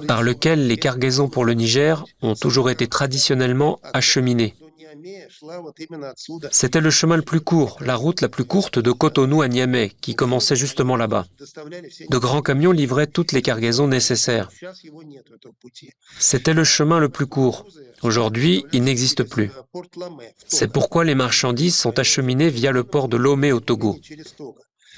par 0.07 0.23
lequel 0.23 0.67
les 0.67 0.77
cargaisons 0.77 1.29
pour 1.29 1.45
le 1.45 1.53
Niger 1.53 2.05
ont 2.21 2.35
toujours 2.35 2.69
été 2.69 2.87
traditionnellement 2.87 3.79
acheminées. 3.93 4.55
C'était 6.51 6.81
le 6.81 6.89
chemin 6.91 7.15
le 7.15 7.21
plus 7.23 7.41
court, 7.41 7.77
la 7.81 7.95
route 7.95 8.21
la 8.21 8.29
plus 8.29 8.45
courte 8.45 8.79
de 8.79 8.91
Cotonou 8.91 9.41
à 9.41 9.47
Niamey, 9.47 9.91
qui 10.01 10.15
commençait 10.15 10.55
justement 10.55 10.95
là-bas. 10.95 11.25
De 12.09 12.17
grands 12.17 12.41
camions 12.41 12.71
livraient 12.71 13.07
toutes 13.07 13.31
les 13.31 13.41
cargaisons 13.41 13.87
nécessaires. 13.87 14.49
C'était 16.19 16.53
le 16.53 16.63
chemin 16.63 16.99
le 16.99 17.09
plus 17.09 17.25
court. 17.27 17.65
Aujourd'hui, 18.03 18.65
il 18.71 18.83
n'existe 18.83 19.23
plus. 19.23 19.51
C'est 20.47 20.71
pourquoi 20.71 21.03
les 21.03 21.15
marchandises 21.15 21.75
sont 21.75 21.97
acheminées 21.99 22.49
via 22.49 22.71
le 22.71 22.83
port 22.83 23.07
de 23.07 23.17
Lomé 23.17 23.51
au 23.51 23.59
Togo. 23.59 23.97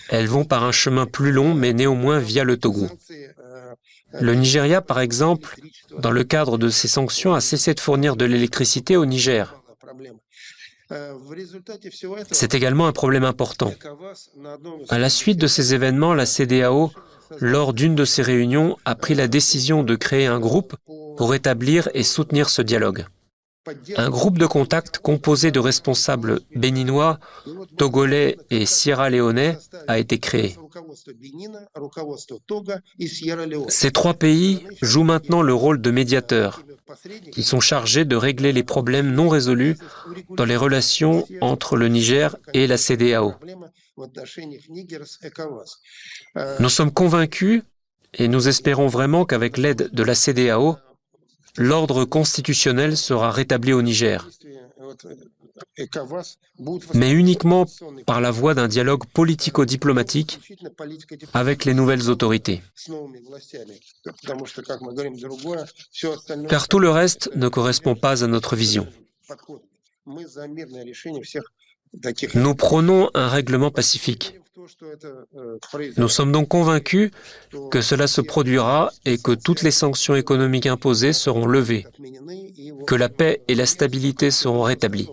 Elles 0.09 0.27
vont 0.27 0.45
par 0.45 0.63
un 0.63 0.71
chemin 0.71 1.05
plus 1.05 1.31
long, 1.31 1.53
mais 1.53 1.73
néanmoins 1.73 2.19
via 2.19 2.43
le 2.43 2.57
Togo. 2.57 2.87
Le 4.13 4.33
Nigeria, 4.35 4.81
par 4.81 4.99
exemple, 4.99 5.55
dans 5.99 6.11
le 6.11 6.23
cadre 6.23 6.57
de 6.57 6.69
ces 6.69 6.87
sanctions, 6.87 7.33
a 7.33 7.41
cessé 7.41 7.73
de 7.73 7.79
fournir 7.79 8.15
de 8.15 8.25
l'électricité 8.25 8.97
au 8.97 9.05
Niger. 9.05 9.61
C'est 12.31 12.53
également 12.53 12.87
un 12.87 12.91
problème 12.91 13.23
important. 13.23 13.73
À 14.89 14.99
la 14.99 15.09
suite 15.09 15.39
de 15.39 15.47
ces 15.47 15.73
événements, 15.73 16.13
la 16.13 16.25
CDAO, 16.25 16.91
lors 17.39 17.73
d'une 17.73 17.95
de 17.95 18.05
ses 18.05 18.21
réunions, 18.21 18.77
a 18.85 18.95
pris 18.95 19.15
la 19.15 19.27
décision 19.27 19.83
de 19.83 19.95
créer 19.95 20.27
un 20.27 20.39
groupe 20.39 20.75
pour 21.17 21.33
établir 21.33 21.89
et 21.93 22.03
soutenir 22.03 22.49
ce 22.49 22.61
dialogue. 22.61 23.05
Un 23.97 24.09
groupe 24.09 24.37
de 24.37 24.45
contact 24.45 24.99
composé 24.99 25.51
de 25.51 25.59
responsables 25.59 26.41
béninois, 26.55 27.19
togolais 27.77 28.37
et 28.51 28.65
sierra-léonais 28.65 29.57
a 29.87 29.97
été 29.97 30.19
créé. 30.19 30.55
Ces 33.67 33.91
trois 33.91 34.13
pays 34.13 34.65
jouent 34.81 35.03
maintenant 35.03 35.41
le 35.41 35.53
rôle 35.53 35.81
de 35.81 35.91
médiateurs. 35.91 36.61
Ils 37.35 37.43
sont 37.43 37.59
chargés 37.59 38.05
de 38.05 38.15
régler 38.15 38.51
les 38.51 38.63
problèmes 38.63 39.11
non 39.11 39.29
résolus 39.29 39.77
dans 40.29 40.45
les 40.45 40.57
relations 40.57 41.27
entre 41.41 41.75
le 41.75 41.87
Niger 41.87 42.35
et 42.53 42.67
la 42.67 42.77
CDAO. 42.77 43.33
Nous 46.59 46.69
sommes 46.69 46.91
convaincus 46.91 47.63
et 48.13 48.27
nous 48.27 48.47
espérons 48.47 48.87
vraiment 48.87 49.25
qu'avec 49.25 49.57
l'aide 49.57 49.89
de 49.91 50.03
la 50.03 50.15
CDAO, 50.15 50.77
l'ordre 51.57 52.05
constitutionnel 52.05 52.97
sera 52.97 53.31
rétabli 53.31 53.73
au 53.73 53.81
Niger, 53.81 54.29
mais 56.93 57.11
uniquement 57.11 57.65
par 58.05 58.21
la 58.21 58.31
voie 58.31 58.53
d'un 58.53 58.67
dialogue 58.67 59.05
politico-diplomatique 59.13 60.39
avec 61.33 61.65
les 61.65 61.73
nouvelles 61.73 62.09
autorités. 62.09 62.61
Car 66.49 66.67
tout 66.67 66.79
le 66.79 66.89
reste 66.89 67.31
ne 67.35 67.47
correspond 67.47 67.95
pas 67.95 68.23
à 68.23 68.27
notre 68.27 68.55
vision. 68.55 68.87
Nous 72.35 72.55
prônons 72.55 73.09
un 73.13 73.27
règlement 73.29 73.71
pacifique. 73.71 74.39
Nous 75.97 76.09
sommes 76.09 76.31
donc 76.31 76.47
convaincus 76.47 77.11
que 77.71 77.81
cela 77.81 78.07
se 78.07 78.21
produira 78.21 78.91
et 79.05 79.17
que 79.17 79.31
toutes 79.31 79.61
les 79.61 79.71
sanctions 79.71 80.15
économiques 80.15 80.65
imposées 80.65 81.13
seront 81.13 81.45
levées, 81.45 81.85
que 82.87 82.95
la 82.95 83.09
paix 83.09 83.41
et 83.47 83.55
la 83.55 83.65
stabilité 83.65 84.31
seront 84.31 84.61
rétablies. 84.61 85.09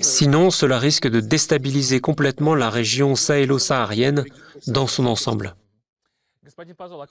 Sinon, 0.00 0.50
cela 0.50 0.78
risque 0.78 1.08
de 1.08 1.20
déstabiliser 1.20 2.00
complètement 2.00 2.54
la 2.54 2.70
région 2.70 3.14
sahélo-saharienne 3.14 4.24
dans 4.66 4.86
son 4.86 5.06
ensemble. 5.06 5.54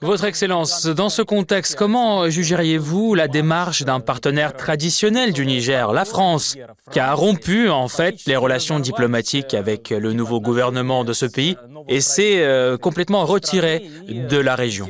Votre 0.02 0.24
Excellence, 0.24 0.84
dans 0.86 1.08
ce 1.08 1.22
contexte, 1.22 1.74
comment 1.74 2.28
jugeriez-vous 2.28 3.14
la 3.14 3.28
démarche 3.28 3.82
d'un 3.82 4.00
partenaire 4.00 4.54
traditionnel 4.54 5.32
du 5.32 5.46
Niger, 5.46 5.92
la 5.94 6.04
France, 6.04 6.54
qui 6.90 7.00
a 7.00 7.14
rompu 7.14 7.70
en 7.70 7.88
fait 7.88 8.26
les 8.26 8.36
relations 8.36 8.78
diplomatiques 8.78 9.54
avec 9.54 9.88
le 9.88 10.12
nouveau 10.12 10.38
gouvernement 10.42 11.04
de 11.04 11.14
ce 11.14 11.24
pays 11.24 11.56
et 11.88 12.02
s'est 12.02 12.44
euh, 12.44 12.76
complètement 12.76 13.24
retiré 13.24 13.88
de 14.06 14.36
la 14.36 14.54
région? 14.54 14.86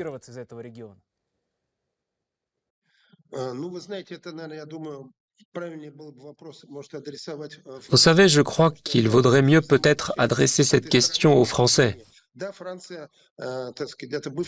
Vous 7.91 7.97
savez, 7.97 8.29
je 8.29 8.43
crois 8.43 8.73
qu'il 8.73 9.09
vaudrait 9.09 9.43
mieux 9.43 9.61
peut-être 9.61 10.13
adresser 10.19 10.65
cette 10.65 10.89
question 10.89 11.41
aux 11.41 11.45
Français 11.45 11.97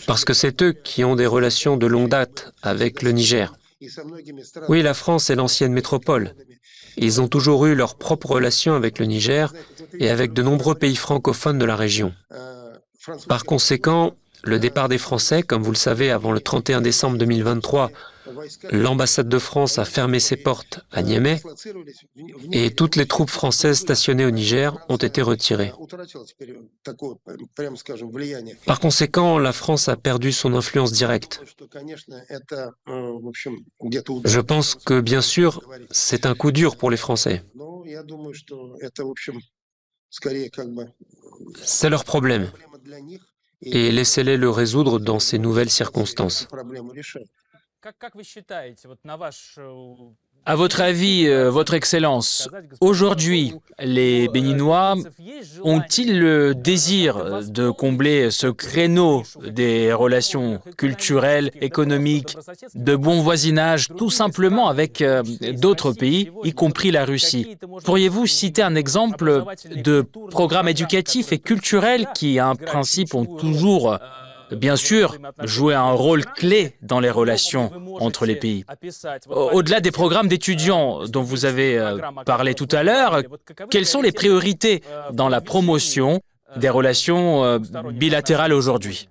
Parce 0.07 0.25
que 0.25 0.33
c'est 0.33 0.61
eux 0.61 0.73
qui 0.73 1.03
ont 1.03 1.15
des 1.15 1.25
relations 1.27 1.77
de 1.77 1.85
longue 1.85 2.09
date 2.09 2.51
avec 2.61 3.01
le 3.01 3.11
Niger. 3.11 3.53
Oui, 4.69 4.81
la 4.81 4.93
France 4.93 5.29
est 5.29 5.35
l'ancienne 5.35 5.73
métropole. 5.73 6.33
Ils 6.97 7.21
ont 7.21 7.27
toujours 7.27 7.65
eu 7.65 7.75
leurs 7.75 7.97
propres 7.97 8.31
relations 8.31 8.73
avec 8.73 8.99
le 8.99 9.05
Niger 9.05 9.53
et 9.99 10.09
avec 10.09 10.33
de 10.33 10.41
nombreux 10.41 10.75
pays 10.75 10.95
francophones 10.95 11.59
de 11.59 11.65
la 11.65 11.75
région. 11.75 12.13
Par 13.27 13.43
conséquent, 13.43 14.15
le 14.45 14.59
départ 14.59 14.89
des 14.89 14.97
Français, 14.97 15.43
comme 15.43 15.63
vous 15.63 15.71
le 15.71 15.77
savez, 15.77 16.11
avant 16.11 16.31
le 16.31 16.39
31 16.39 16.81
décembre 16.81 17.17
2023, 17.17 17.91
l'ambassade 18.71 19.27
de 19.27 19.39
France 19.39 19.79
a 19.79 19.85
fermé 19.85 20.19
ses 20.19 20.35
portes 20.37 20.79
à 20.91 21.01
Niamey 21.01 21.41
et 22.51 22.73
toutes 22.73 22.95
les 22.95 23.05
troupes 23.07 23.29
françaises 23.29 23.79
stationnées 23.79 24.25
au 24.25 24.31
Niger 24.31 24.77
ont 24.89 24.97
été 24.97 25.21
retirées. 25.21 25.71
Par 28.65 28.79
conséquent, 28.79 29.37
la 29.39 29.51
France 29.53 29.89
a 29.89 29.95
perdu 29.95 30.31
son 30.31 30.53
influence 30.53 30.91
directe. 30.91 31.41
Je 34.25 34.39
pense 34.39 34.75
que, 34.75 35.01
bien 35.01 35.21
sûr, 35.21 35.61
c'est 35.91 36.25
un 36.25 36.35
coup 36.35 36.51
dur 36.51 36.77
pour 36.77 36.89
les 36.91 36.97
Français. 36.97 37.43
C'est 41.63 41.89
leur 41.89 42.03
problème 42.03 42.51
et 43.61 43.91
laissez-les 43.91 44.37
le 44.37 44.49
résoudre 44.49 44.99
dans 44.99 45.19
ces 45.19 45.37
nouvelles 45.39 45.69
circonstances. 45.69 46.47
À 50.47 50.55
votre 50.55 50.81
avis, 50.81 51.27
euh, 51.27 51.49
Votre 51.49 51.73
Excellence, 51.73 52.49
aujourd'hui, 52.79 53.53
les 53.79 54.27
Béninois 54.27 54.95
ont-ils 55.63 56.19
le 56.19 56.53
désir 56.53 57.41
de 57.49 57.71
combler 57.71 58.29
ce 58.29 58.45
créneau 58.47 59.23
des 59.43 59.91
relations 59.91 60.59
culturelles, 60.77 61.49
économiques, 61.61 62.37
de 62.75 62.95
bon 62.95 63.21
voisinage, 63.21 63.87
tout 63.97 64.11
simplement 64.11 64.67
avec 64.67 65.01
euh, 65.01 65.23
d'autres 65.53 65.93
pays, 65.93 66.29
y 66.43 66.53
compris 66.53 66.91
la 66.91 67.05
Russie? 67.05 67.57
Pourriez-vous 67.83 68.27
citer 68.27 68.61
un 68.61 68.75
exemple 68.75 69.43
de 69.75 70.05
programme 70.29 70.67
éducatif 70.67 71.31
et 71.31 71.39
culturel 71.39 72.07
qui, 72.13 72.39
en 72.39 72.55
principe, 72.55 73.15
ont 73.15 73.25
toujours 73.25 73.97
bien 74.51 74.75
sûr, 74.75 75.15
jouer 75.43 75.75
un 75.75 75.91
rôle 75.91 76.25
clé 76.25 76.75
dans 76.81 76.99
les 76.99 77.09
relations 77.09 77.71
entre 77.99 78.25
les 78.25 78.35
pays. 78.35 78.65
Au-delà 79.29 79.79
des 79.81 79.91
programmes 79.91 80.27
d'étudiants 80.27 81.05
dont 81.07 81.23
vous 81.23 81.45
avez 81.45 81.77
euh, 81.77 81.97
parlé 82.25 82.53
tout 82.53 82.67
à 82.71 82.83
l'heure, 82.83 83.21
quelles 83.69 83.85
sont 83.85 84.01
les 84.01 84.11
priorités 84.11 84.81
dans 85.13 85.29
la 85.29 85.41
promotion 85.41 86.21
des 86.55 86.69
relations 86.69 87.43
euh, 87.43 87.59
bilatérales 87.91 88.53
aujourd'hui? 88.53 89.09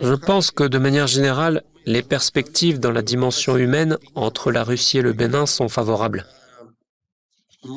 Je 0.00 0.14
pense 0.14 0.50
que 0.52 0.64
de 0.64 0.78
manière 0.78 1.06
générale, 1.08 1.64
les 1.84 2.02
perspectives 2.02 2.78
dans 2.78 2.92
la 2.92 3.02
dimension 3.02 3.56
humaine 3.56 3.98
entre 4.14 4.52
la 4.52 4.62
Russie 4.62 4.98
et 4.98 5.02
le 5.02 5.12
Bénin 5.12 5.46
sont 5.46 5.68
favorables. 5.68 6.24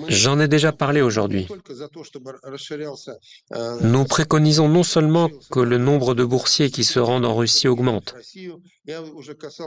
J'en 0.08 0.40
ai 0.40 0.48
déjà 0.48 0.72
parlé 0.72 1.02
aujourd'hui. 1.02 1.48
Nous 3.82 4.06
préconisons 4.06 4.70
non 4.70 4.84
seulement 4.84 5.30
que 5.52 5.60
le 5.60 5.78
nombre 5.78 6.16
de 6.16 6.24
boursiers 6.24 6.72
qui 6.72 6.84
se 6.84 7.00
rendent 7.00 7.26
en 7.26 7.36
Russie 7.36 7.68
augmente. 7.68 8.16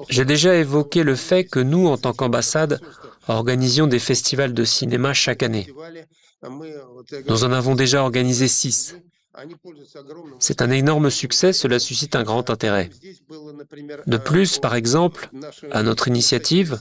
J'ai 0.09 0.25
déjà 0.25 0.57
évoqué 0.57 1.03
le 1.03 1.17
fait 1.17 1.45
que 1.45 1.61
nous, 1.61 1.87
en 1.87 1.99
tant 1.99 2.13
qu'ambassade, 2.15 2.81
organisions 3.29 3.87
des 3.87 3.99
festivals 3.99 4.55
de 4.55 4.65
cinéma 4.65 5.13
chaque 5.13 5.43
année. 5.43 5.67
Nous 7.29 7.45
en 7.45 7.53
avons 7.53 7.75
déjà 7.75 8.03
organisé 8.03 8.49
six. 8.49 8.97
C'est 10.39 10.63
un 10.63 10.71
énorme 10.71 11.11
succès, 11.11 11.53
cela 11.53 11.79
suscite 11.79 12.17
un 12.17 12.23
grand 12.23 12.49
intérêt. 12.49 12.91
De 14.07 14.17
plus, 14.17 14.59
par 14.59 14.75
exemple, 14.75 15.31
à 15.71 15.83
notre 15.83 16.09
initiative, 16.09 16.81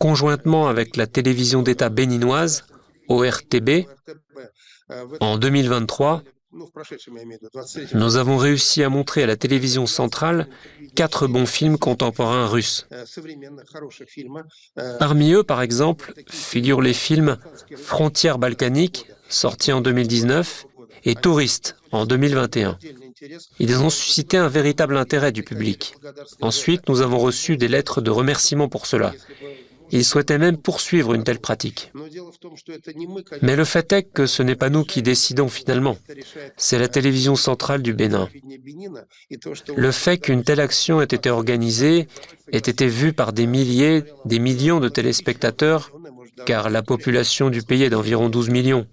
conjointement 0.00 0.68
avec 0.68 0.96
la 0.96 1.06
télévision 1.06 1.62
d'État 1.62 1.88
béninoise, 1.88 2.64
ORTB, 3.08 3.86
en 5.20 5.38
2023, 5.38 6.22
nous 7.94 8.16
avons 8.16 8.36
réussi 8.38 8.82
à 8.82 8.88
montrer 8.88 9.22
à 9.22 9.26
la 9.26 9.36
télévision 9.36 9.86
centrale 9.86 10.48
quatre 10.94 11.26
bons 11.26 11.46
films 11.46 11.78
contemporains 11.78 12.46
russes. 12.46 12.88
Parmi 14.98 15.32
eux, 15.32 15.44
par 15.44 15.60
exemple, 15.60 16.14
figurent 16.30 16.80
les 16.80 16.94
films 16.94 17.36
Frontières 17.76 18.38
balkaniques, 18.38 19.06
sortis 19.28 19.72
en 19.72 19.82
2019, 19.82 20.66
et 21.04 21.14
touristes 21.14 21.76
en 21.92 22.06
2021. 22.06 22.78
Ils 23.58 23.78
ont 23.78 23.90
suscité 23.90 24.36
un 24.36 24.48
véritable 24.48 24.96
intérêt 24.96 25.32
du 25.32 25.42
public. 25.42 25.94
Ensuite, 26.40 26.88
nous 26.88 27.00
avons 27.00 27.18
reçu 27.18 27.56
des 27.56 27.68
lettres 27.68 28.00
de 28.00 28.10
remerciement 28.10 28.68
pour 28.68 28.86
cela. 28.86 29.12
Ils 29.90 30.04
souhaitaient 30.04 30.38
même 30.38 30.58
poursuivre 30.58 31.14
une 31.14 31.24
telle 31.24 31.38
pratique. 31.38 31.92
Mais 33.42 33.56
le 33.56 33.64
fait 33.64 33.92
est 33.92 34.02
que 34.02 34.26
ce 34.26 34.42
n'est 34.42 34.54
pas 34.54 34.68
nous 34.68 34.84
qui 34.84 35.00
décidons 35.02 35.48
finalement, 35.48 35.96
c'est 36.56 36.78
la 36.78 36.88
télévision 36.88 37.36
centrale 37.36 37.82
du 37.82 37.94
Bénin. 37.94 38.28
Le 39.74 39.90
fait 39.90 40.18
qu'une 40.18 40.44
telle 40.44 40.60
action 40.60 41.00
ait 41.00 41.04
été 41.04 41.30
organisée, 41.30 42.06
ait 42.52 42.58
été 42.58 42.86
vue 42.86 43.14
par 43.14 43.32
des 43.32 43.46
milliers, 43.46 44.04
des 44.26 44.38
millions 44.38 44.80
de 44.80 44.90
téléspectateurs, 44.90 45.90
car 46.44 46.70
la 46.70 46.82
population 46.82 47.48
du 47.50 47.62
pays 47.62 47.82
est 47.84 47.90
d'environ 47.90 48.28
12 48.28 48.50
millions, 48.50 48.86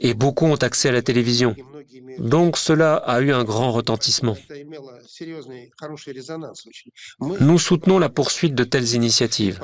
et 0.00 0.14
beaucoup 0.14 0.46
ont 0.46 0.56
accès 0.56 0.88
à 0.88 0.92
la 0.92 1.02
télévision. 1.02 1.54
Donc 2.18 2.56
cela 2.56 2.96
a 2.96 3.20
eu 3.20 3.32
un 3.32 3.44
grand 3.44 3.72
retentissement. 3.72 4.36
Nous 7.40 7.58
soutenons 7.58 7.98
la 7.98 8.08
poursuite 8.08 8.54
de 8.54 8.64
telles 8.64 8.94
initiatives. 8.94 9.60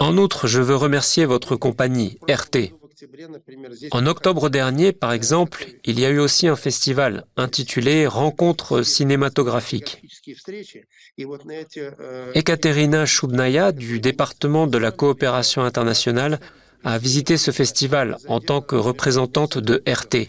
En 0.00 0.18
outre, 0.18 0.46
je 0.46 0.62
veux 0.62 0.76
remercier 0.76 1.24
votre 1.26 1.56
compagnie, 1.56 2.18
RT. 2.28 2.72
En 3.90 4.06
octobre 4.06 4.48
dernier, 4.48 4.92
par 4.92 5.12
exemple, 5.12 5.66
il 5.84 6.00
y 6.00 6.06
a 6.06 6.10
eu 6.10 6.18
aussi 6.18 6.48
un 6.48 6.56
festival 6.56 7.26
intitulé 7.36 8.06
Rencontres 8.06 8.82
cinématographiques. 8.82 10.02
Ekaterina 12.34 13.04
Choubnaya 13.04 13.72
du 13.72 14.00
département 14.00 14.66
de 14.66 14.78
la 14.78 14.92
coopération 14.92 15.62
internationale 15.62 16.40
a 16.86 16.98
visité 16.98 17.36
ce 17.36 17.50
festival 17.50 18.16
en 18.28 18.40
tant 18.40 18.60
que 18.60 18.76
représentante 18.76 19.58
de 19.58 19.82
RT. 19.86 20.28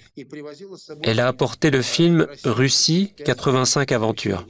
Elle 1.04 1.20
a 1.20 1.28
apporté 1.28 1.70
le 1.70 1.84
film 1.84 2.28
Russie 2.44 3.14
85 3.24 3.92
aventures. 3.92 4.48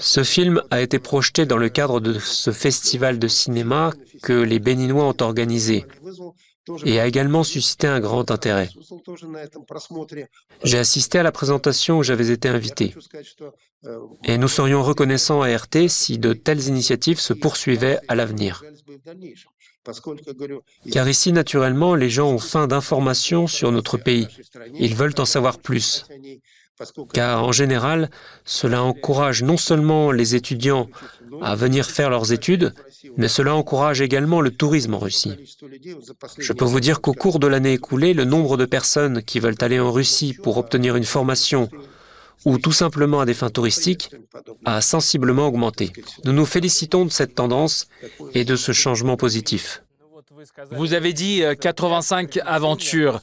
Ce 0.00 0.24
film 0.24 0.62
a 0.70 0.80
été 0.80 0.98
projeté 0.98 1.46
dans 1.46 1.56
le 1.56 1.68
cadre 1.68 2.00
de 2.00 2.18
ce 2.18 2.50
festival 2.50 3.18
de 3.18 3.28
cinéma 3.28 3.92
que 4.22 4.32
les 4.32 4.58
Béninois 4.58 5.04
ont 5.04 5.22
organisé 5.22 5.86
et 6.84 6.98
a 6.98 7.06
également 7.06 7.44
suscité 7.44 7.86
un 7.86 8.00
grand 8.00 8.30
intérêt. 8.30 8.70
J'ai 10.64 10.78
assisté 10.78 11.18
à 11.18 11.22
la 11.22 11.32
présentation 11.32 11.98
où 11.98 12.02
j'avais 12.02 12.30
été 12.30 12.48
invité. 12.48 12.94
Et 14.24 14.38
nous 14.38 14.48
serions 14.48 14.82
reconnaissants 14.82 15.42
à 15.42 15.54
RT 15.54 15.88
si 15.88 16.18
de 16.18 16.32
telles 16.32 16.68
initiatives 16.68 17.20
se 17.20 17.34
poursuivaient 17.34 17.98
à 18.08 18.14
l'avenir. 18.14 18.64
Car 20.90 21.08
ici, 21.08 21.32
naturellement, 21.32 21.94
les 21.94 22.10
gens 22.10 22.30
ont 22.30 22.38
faim 22.38 22.66
d'informations 22.66 23.46
sur 23.46 23.72
notre 23.72 23.96
pays. 23.96 24.28
Ils 24.74 24.94
veulent 24.94 25.14
en 25.18 25.24
savoir 25.24 25.58
plus. 25.58 26.06
Car 27.12 27.44
en 27.44 27.52
général, 27.52 28.10
cela 28.44 28.82
encourage 28.82 29.42
non 29.42 29.56
seulement 29.56 30.10
les 30.10 30.34
étudiants 30.34 30.88
à 31.40 31.54
venir 31.54 31.88
faire 31.88 32.10
leurs 32.10 32.32
études, 32.32 32.74
mais 33.16 33.28
cela 33.28 33.54
encourage 33.54 34.00
également 34.00 34.40
le 34.40 34.50
tourisme 34.50 34.94
en 34.94 34.98
Russie. 34.98 35.36
Je 36.38 36.52
peux 36.52 36.64
vous 36.64 36.80
dire 36.80 37.00
qu'au 37.00 37.12
cours 37.12 37.38
de 37.38 37.46
l'année 37.46 37.74
écoulée, 37.74 38.12
le 38.12 38.24
nombre 38.24 38.56
de 38.56 38.64
personnes 38.64 39.22
qui 39.22 39.38
veulent 39.38 39.54
aller 39.60 39.78
en 39.78 39.92
Russie 39.92 40.34
pour 40.34 40.56
obtenir 40.58 40.96
une 40.96 41.04
formation 41.04 41.68
ou 42.44 42.58
tout 42.58 42.72
simplement 42.72 43.20
à 43.20 43.26
des 43.26 43.34
fins 43.34 43.50
touristiques, 43.50 44.10
a 44.64 44.80
sensiblement 44.80 45.46
augmenté. 45.46 45.92
Nous 46.24 46.32
nous 46.32 46.46
félicitons 46.46 47.04
de 47.04 47.10
cette 47.10 47.34
tendance 47.34 47.88
et 48.34 48.44
de 48.44 48.56
ce 48.56 48.72
changement 48.72 49.16
positif. 49.16 49.82
Vous 50.72 50.92
avez 50.92 51.12
dit 51.12 51.42
85 51.60 52.36
euh, 52.36 52.40
aventures. 52.44 53.20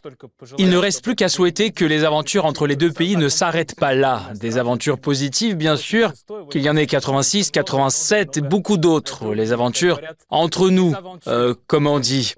Il 0.57 0.69
ne 0.69 0.77
reste 0.77 1.03
plus 1.03 1.15
qu'à 1.15 1.29
souhaiter 1.29 1.71
que 1.71 1.85
les 1.85 2.03
aventures 2.03 2.45
entre 2.45 2.67
les 2.67 2.75
deux 2.75 2.91
pays 2.91 3.15
ne 3.15 3.29
s'arrêtent 3.29 3.75
pas 3.75 3.93
là. 3.93 4.31
Des 4.35 4.57
aventures 4.57 4.99
positives, 4.99 5.55
bien 5.55 5.77
sûr, 5.77 6.13
qu'il 6.49 6.61
y 6.61 6.69
en 6.69 6.75
ait 6.75 6.87
86, 6.87 7.51
87, 7.51 8.39
beaucoup 8.39 8.77
d'autres. 8.77 9.33
Les 9.33 9.51
aventures 9.51 10.01
entre 10.29 10.69
nous, 10.69 10.95
euh, 11.27 11.53
comme 11.67 11.87
on 11.87 11.99
dit? 11.99 12.33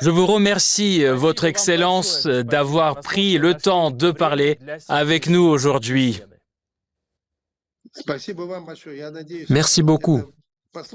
Je 0.00 0.10
vous 0.10 0.26
remercie, 0.26 1.04
Votre 1.04 1.44
Excellence, 1.44 2.26
d'avoir 2.26 3.00
pris 3.00 3.38
le 3.38 3.54
temps 3.54 3.90
de 3.90 4.10
parler 4.10 4.58
avec 4.88 5.28
nous 5.28 5.42
aujourd'hui. 5.42 6.20
Merci 9.48 9.82
beaucoup. 9.82 10.22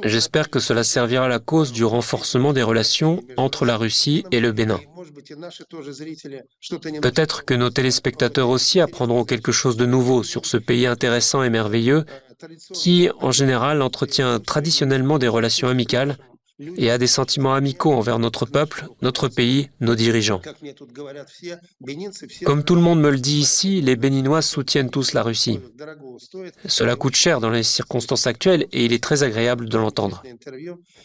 J'espère 0.04 0.50
que 0.50 0.60
cela 0.60 0.84
servira 0.84 1.26
à 1.26 1.28
la 1.28 1.40
cause 1.40 1.72
du 1.72 1.86
renforcement 1.86 2.52
des 2.52 2.64
relations 2.64 3.22
entre 3.38 3.64
la 3.64 3.78
Russie 3.78 4.24
et 4.32 4.40
le 4.40 4.52
Bénin. 4.52 4.80
Peut-être 7.02 7.46
que 7.46 7.54
nos 7.54 7.70
téléspectateurs 7.70 8.50
aussi 8.50 8.80
apprendront 8.80 9.24
quelque 9.24 9.52
chose 9.52 9.78
de 9.78 9.86
nouveau 9.86 10.24
sur 10.24 10.48
ce 10.48 10.58
pays 10.58 10.88
intéressant 10.88 11.44
et 11.44 11.52
merveilleux 11.52 12.06
qui, 12.74 13.10
en 13.20 13.32
général, 13.32 13.82
entretient 13.84 14.40
traditionnellement 14.40 15.20
des 15.20 15.28
relations 15.28 15.68
amicales 15.68 16.18
et 16.60 16.90
a 16.90 16.98
des 16.98 17.08
sentiments 17.08 17.54
amicaux 17.54 17.94
envers 17.94 18.20
notre 18.20 18.46
peuple, 18.46 18.88
notre 19.02 19.28
pays, 19.28 19.70
nos 19.80 19.96
dirigeants. 19.96 20.42
Comme 22.44 22.64
tout 22.64 22.76
le 22.76 22.82
monde 22.82 23.00
me 23.00 23.12
le 23.12 23.20
dit 23.20 23.40
ici, 23.40 23.82
les 23.82 23.96
Béninois 23.96 24.42
soutiennent 24.42 24.90
tous 24.90 25.14
la 25.14 25.24
Russie. 25.24 25.60
Cela 26.66 26.96
coûte 26.96 27.16
cher 27.16 27.40
dans 27.40 27.50
les 27.50 27.64
circonstances 27.64 28.28
actuelles 28.28 28.68
et 28.72 28.86
il 28.86 28.94
est 28.94 29.04
très 29.04 29.24
agréable 29.24 29.70
de 29.70 29.78
l'entendre. 29.78 30.24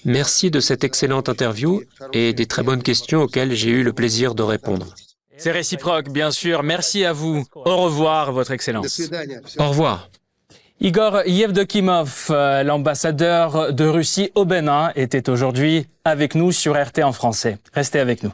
Merci 0.04 0.50
de 0.50 0.60
cette 0.60 0.84
excellente 0.84 1.28
interview 1.28 1.82
et 2.12 2.32
des 2.32 2.46
très 2.46 2.62
bonnes 2.62 2.82
questions 2.82 3.22
auxquelles 3.22 3.54
j'ai 3.54 3.70
eu 3.70 3.82
le 3.82 3.92
plaisir 3.92 4.34
de 4.34 4.42
répondre. 4.42 4.94
C'est 5.36 5.50
réciproque, 5.50 6.10
bien 6.10 6.30
sûr. 6.30 6.62
Merci 6.62 7.04
à 7.04 7.12
vous. 7.12 7.44
Au 7.54 7.76
revoir, 7.78 8.32
Votre 8.32 8.52
Excellence. 8.52 9.02
Au 9.58 9.68
revoir. 9.68 10.08
Igor 10.84 11.22
Yevdokimov, 11.26 12.26
euh, 12.30 12.64
l'ambassadeur 12.64 13.72
de 13.72 13.84
Russie 13.84 14.32
au 14.34 14.44
Bénin, 14.44 14.90
était 14.96 15.30
aujourd'hui 15.30 15.86
avec 16.04 16.34
nous 16.34 16.50
sur 16.50 16.74
RT 16.74 17.04
en 17.04 17.12
français. 17.12 17.58
Restez 17.72 18.00
avec 18.00 18.24
nous. 18.24 18.32